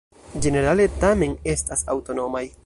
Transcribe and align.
Ĝenerale 0.45 0.87
tamen 1.03 1.37
estas 1.55 1.87
aŭtonomaj. 1.97 2.45